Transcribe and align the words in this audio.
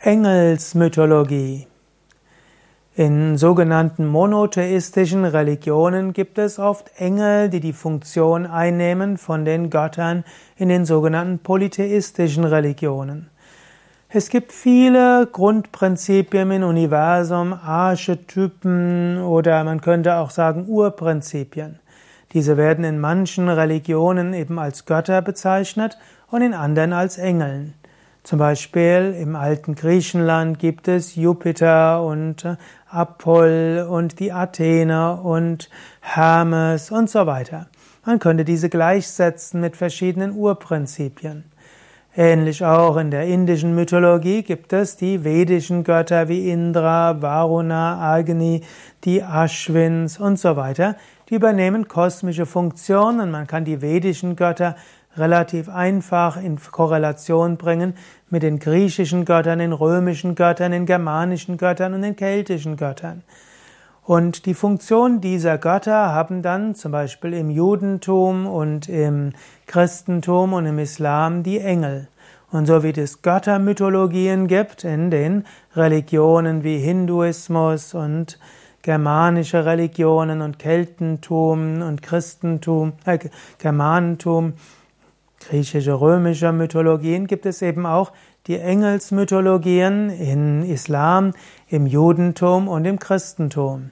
Engelsmythologie. 0.00 1.66
In 2.94 3.36
sogenannten 3.36 4.06
monotheistischen 4.06 5.24
Religionen 5.24 6.12
gibt 6.12 6.38
es 6.38 6.60
oft 6.60 6.92
Engel, 6.98 7.48
die 7.48 7.58
die 7.58 7.72
Funktion 7.72 8.46
einnehmen 8.46 9.18
von 9.18 9.44
den 9.44 9.70
Göttern 9.70 10.22
in 10.56 10.68
den 10.68 10.84
sogenannten 10.84 11.40
polytheistischen 11.40 12.44
Religionen. 12.44 13.28
Es 14.08 14.28
gibt 14.28 14.52
viele 14.52 15.26
Grundprinzipien 15.32 16.52
im 16.52 16.62
Universum, 16.62 17.52
Archetypen 17.52 19.20
oder 19.20 19.64
man 19.64 19.80
könnte 19.80 20.14
auch 20.14 20.30
sagen 20.30 20.68
Urprinzipien. 20.68 21.80
Diese 22.34 22.56
werden 22.56 22.84
in 22.84 23.00
manchen 23.00 23.48
Religionen 23.48 24.32
eben 24.32 24.60
als 24.60 24.86
Götter 24.86 25.22
bezeichnet 25.22 25.98
und 26.30 26.42
in 26.42 26.54
anderen 26.54 26.92
als 26.92 27.18
Engeln. 27.18 27.74
Zum 28.28 28.40
Beispiel 28.40 29.16
im 29.18 29.36
alten 29.36 29.74
Griechenland 29.74 30.58
gibt 30.58 30.86
es 30.86 31.16
Jupiter 31.16 32.04
und 32.04 32.44
äh, 32.44 32.56
Apoll 32.90 33.88
und 33.88 34.20
die 34.20 34.32
Athener 34.32 35.24
und 35.24 35.70
Hermes 36.02 36.90
und 36.90 37.08
so 37.08 37.24
weiter. 37.24 37.68
Man 38.04 38.18
könnte 38.18 38.44
diese 38.44 38.68
gleichsetzen 38.68 39.62
mit 39.62 39.76
verschiedenen 39.76 40.32
Urprinzipien. 40.36 41.44
Ähnlich 42.14 42.62
auch 42.66 42.98
in 42.98 43.10
der 43.10 43.24
indischen 43.24 43.74
Mythologie 43.74 44.42
gibt 44.42 44.74
es 44.74 44.98
die 44.98 45.24
vedischen 45.24 45.82
Götter 45.82 46.28
wie 46.28 46.50
Indra, 46.50 47.22
Varuna, 47.22 48.12
Agni, 48.12 48.60
die 49.04 49.20
Ashwins 49.20 50.20
und 50.20 50.38
so 50.38 50.54
weiter. 50.54 50.96
Die 51.28 51.34
übernehmen 51.34 51.88
kosmische 51.88 52.46
Funktionen. 52.46 53.30
Man 53.30 53.46
kann 53.46 53.64
die 53.64 53.82
vedischen 53.82 54.34
Götter 54.34 54.76
relativ 55.16 55.68
einfach 55.68 56.36
in 56.36 56.58
Korrelation 56.58 57.56
bringen 57.56 57.94
mit 58.30 58.42
den 58.42 58.58
griechischen 58.58 59.24
Göttern, 59.24 59.58
den 59.58 59.72
römischen 59.72 60.34
Göttern, 60.34 60.72
den 60.72 60.86
germanischen 60.86 61.56
Göttern 61.56 61.94
und 61.94 62.02
den 62.02 62.16
keltischen 62.16 62.76
Göttern. 62.76 63.22
Und 64.04 64.46
die 64.46 64.54
Funktion 64.54 65.20
dieser 65.20 65.58
Götter 65.58 66.14
haben 66.14 66.40
dann 66.40 66.74
zum 66.74 66.92
Beispiel 66.92 67.34
im 67.34 67.50
Judentum 67.50 68.46
und 68.46 68.88
im 68.88 69.34
Christentum 69.66 70.54
und 70.54 70.64
im 70.64 70.78
Islam 70.78 71.42
die 71.42 71.58
Engel. 71.58 72.08
Und 72.50 72.64
so 72.64 72.82
wie 72.82 72.98
es 72.98 73.20
Göttermythologien 73.20 74.46
gibt 74.46 74.84
in 74.84 75.10
den 75.10 75.44
Religionen 75.76 76.64
wie 76.64 76.78
Hinduismus 76.78 77.92
und 77.92 78.38
germanische 78.88 79.66
Religionen 79.66 80.40
und 80.40 80.58
Keltentum 80.58 81.82
und 81.82 82.00
Christentum, 82.00 82.94
äh, 83.04 83.18
Germanentum, 83.58 84.54
griechische, 85.40 86.00
römische 86.00 86.52
Mythologien 86.52 87.26
gibt 87.26 87.44
es 87.44 87.60
eben 87.60 87.84
auch 87.84 88.12
die 88.46 88.56
Engelsmythologien 88.56 90.08
im 90.08 90.62
Islam, 90.62 91.34
im 91.68 91.86
Judentum 91.86 92.66
und 92.66 92.86
im 92.86 92.98
Christentum. 92.98 93.90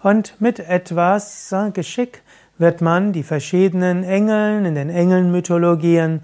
Und 0.00 0.40
mit 0.40 0.60
etwas 0.60 1.52
Geschick 1.74 2.22
wird 2.56 2.80
man 2.80 3.12
die 3.12 3.24
verschiedenen 3.24 4.04
Engeln 4.04 4.64
in 4.64 4.76
den 4.76 4.90
Engelmythologien 4.90 6.20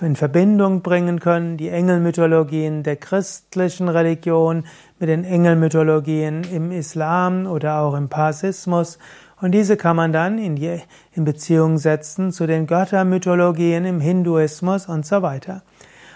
in 0.00 0.16
Verbindung 0.16 0.82
bringen 0.82 1.20
können, 1.20 1.56
die 1.56 1.68
Engelmythologien 1.68 2.82
der 2.82 2.96
christlichen 2.96 3.88
Religion 3.88 4.64
mit 4.98 5.08
den 5.08 5.24
Engelmythologien 5.24 6.44
im 6.44 6.72
Islam 6.72 7.46
oder 7.46 7.80
auch 7.80 7.94
im 7.94 8.08
Parsismus 8.08 8.98
und 9.42 9.50
diese 9.50 9.76
kann 9.76 9.96
man 9.96 10.12
dann 10.12 10.38
in, 10.38 10.54
die, 10.54 10.80
in 11.14 11.24
Beziehung 11.24 11.76
setzen 11.76 12.30
zu 12.30 12.46
den 12.46 12.68
Göttermythologien 12.68 13.84
im 13.84 14.00
Hinduismus 14.00 14.86
und 14.86 15.04
so 15.04 15.20
weiter. 15.20 15.62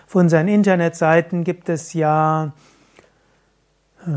Auf 0.06 0.14
unseren 0.14 0.46
Internetseiten 0.46 1.42
gibt 1.42 1.68
es 1.68 1.92
ja 1.92 2.52
äh, 4.06 4.10